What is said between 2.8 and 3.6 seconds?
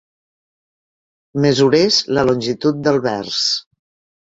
del vers.